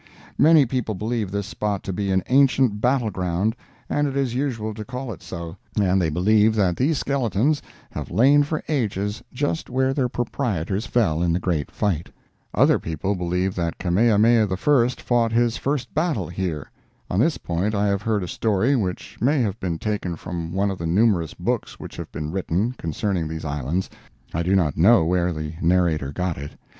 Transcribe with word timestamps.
Many 0.39 0.65
people 0.65 0.95
believe 0.95 1.29
this 1.29 1.45
spot 1.45 1.83
to 1.83 1.93
be 1.93 2.09
an 2.09 2.23
ancient 2.27 2.81
battle 2.81 3.11
ground, 3.11 3.55
and 3.87 4.07
it 4.07 4.17
is 4.17 4.33
usual 4.33 4.73
to 4.73 4.83
call 4.83 5.13
it 5.13 5.21
so, 5.21 5.57
and 5.79 6.01
they 6.01 6.09
believe 6.09 6.55
that 6.55 6.75
these 6.75 6.97
skeletons 6.97 7.61
have 7.91 8.09
lain 8.09 8.41
for 8.41 8.63
ages 8.67 9.21
just 9.31 9.69
where 9.69 9.93
their 9.93 10.09
proprietors 10.09 10.87
fell 10.87 11.21
in 11.21 11.33
the 11.33 11.39
great 11.39 11.69
fight. 11.69 12.09
Other 12.55 12.79
people 12.79 13.13
believe 13.13 13.53
that 13.53 13.77
Kamehameha 13.77 14.47
I 14.51 14.87
fought 14.89 15.31
his 15.31 15.57
first 15.57 15.93
battle 15.93 16.29
here. 16.29 16.71
On 17.07 17.19
this 17.19 17.37
point, 17.37 17.75
I 17.75 17.85
have 17.85 18.01
heard 18.01 18.23
a 18.23 18.27
story, 18.27 18.75
which 18.75 19.19
may 19.21 19.41
have 19.43 19.59
been 19.59 19.77
taken 19.77 20.15
from 20.15 20.51
one 20.51 20.71
of 20.71 20.79
the 20.79 20.87
numerous 20.87 21.35
books 21.35 21.79
which 21.79 21.95
have 21.97 22.11
been 22.11 22.31
written, 22.31 22.71
concerning 22.71 23.27
these 23.27 23.45
islands—I 23.45 24.41
do 24.41 24.55
not 24.55 24.75
know 24.77 25.05
where 25.05 25.31
the 25.31 25.53
narrator 25.61 26.11
got 26.11 26.39
it. 26.39 26.53